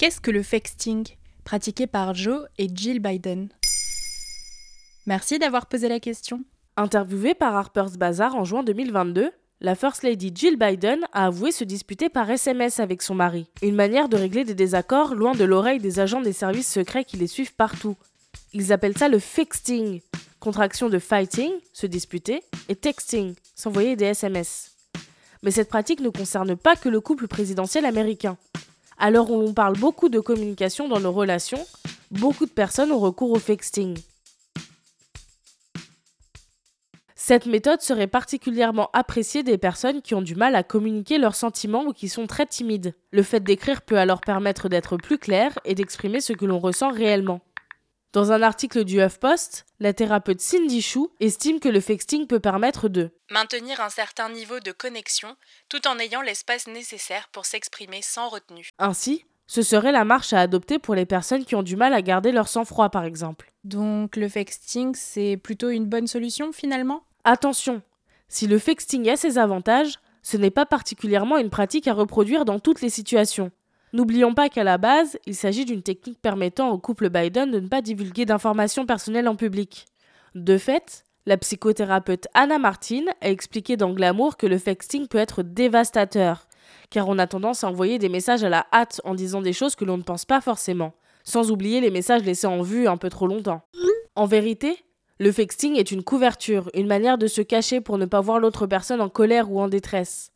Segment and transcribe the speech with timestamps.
[0.00, 1.06] Qu'est-ce que le fexting
[1.44, 3.50] pratiqué par Joe et Jill Biden
[5.04, 6.42] Merci d'avoir posé la question.
[6.78, 11.64] Interviewée par Harper's Bazaar en juin 2022, la First Lady Jill Biden a avoué se
[11.64, 15.80] disputer par SMS avec son mari, une manière de régler des désaccords loin de l'oreille
[15.80, 17.98] des agents des services secrets qui les suivent partout.
[18.54, 20.00] Ils appellent ça le fixting,
[20.38, 24.70] contraction de fighting, se disputer, et texting, s'envoyer des SMS.
[25.42, 28.38] Mais cette pratique ne concerne pas que le couple présidentiel américain.
[29.02, 31.66] Alors où l'on parle beaucoup de communication dans nos relations,
[32.10, 33.96] beaucoup de personnes ont recours au fixting.
[37.16, 41.84] Cette méthode serait particulièrement appréciée des personnes qui ont du mal à communiquer leurs sentiments
[41.84, 42.94] ou qui sont très timides.
[43.10, 46.90] Le fait d'écrire peut alors permettre d'être plus clair et d'exprimer ce que l'on ressent
[46.90, 47.40] réellement.
[48.12, 52.88] Dans un article du HuffPost, la thérapeute Cindy Chou estime que le fexting peut permettre
[52.88, 55.36] de maintenir un certain niveau de connexion
[55.68, 58.70] tout en ayant l'espace nécessaire pour s'exprimer sans retenue.
[58.80, 62.02] Ainsi, ce serait la marche à adopter pour les personnes qui ont du mal à
[62.02, 63.52] garder leur sang-froid par exemple.
[63.62, 67.04] Donc le fexting, c'est plutôt une bonne solution finalement?
[67.22, 67.80] Attention,
[68.28, 72.58] si le fexting a ses avantages, ce n'est pas particulièrement une pratique à reproduire dans
[72.58, 73.52] toutes les situations.
[73.92, 77.68] N'oublions pas qu'à la base, il s'agit d'une technique permettant au couple Biden de ne
[77.68, 79.86] pas divulguer d'informations personnelles en public.
[80.36, 85.42] De fait, la psychothérapeute Anna Martin a expliqué dans Glamour que le fexting peut être
[85.42, 86.46] dévastateur,
[86.88, 89.74] car on a tendance à envoyer des messages à la hâte en disant des choses
[89.74, 93.08] que l'on ne pense pas forcément, sans oublier les messages laissés en vue un peu
[93.08, 93.62] trop longtemps.
[94.14, 94.84] En vérité,
[95.18, 98.66] le fexting est une couverture, une manière de se cacher pour ne pas voir l'autre
[98.66, 100.32] personne en colère ou en détresse.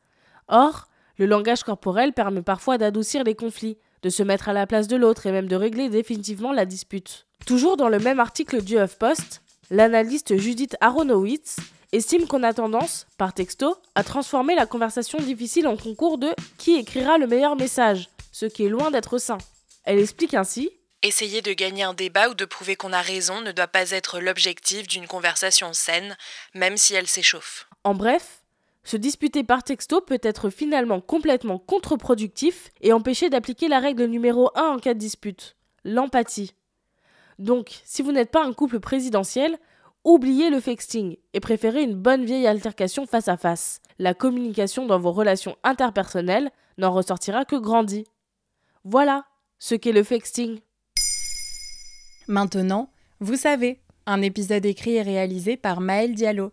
[0.48, 4.88] Or, le langage corporel permet parfois d'adoucir les conflits, de se mettre à la place
[4.88, 7.26] de l'autre et même de régler définitivement la dispute.
[7.46, 11.56] Toujours dans le même article du HuffPost, l'analyste Judith Aronowitz
[11.92, 16.74] estime qu'on a tendance, par texto, à transformer la conversation difficile en concours de qui
[16.76, 19.38] écrira le meilleur message, ce qui est loin d'être sain.
[19.84, 20.70] Elle explique ainsi
[21.02, 24.20] Essayer de gagner un débat ou de prouver qu'on a raison ne doit pas être
[24.20, 26.16] l'objectif d'une conversation saine,
[26.54, 27.68] même si elle s'échauffe.
[27.84, 28.40] En bref,
[28.84, 34.50] se disputer par texto peut être finalement complètement contre-productif et empêcher d'appliquer la règle numéro
[34.54, 36.54] 1 en cas de dispute, l'empathie.
[37.38, 39.58] Donc, si vous n'êtes pas un couple présidentiel,
[40.04, 43.80] oubliez le fexting et préférez une bonne vieille altercation face à face.
[43.98, 48.06] La communication dans vos relations interpersonnelles n'en ressortira que grandie.
[48.84, 49.24] Voilà
[49.58, 50.60] ce qu'est le fexting.
[52.28, 52.90] Maintenant,
[53.20, 56.52] vous savez, un épisode écrit et réalisé par Maël Diallo.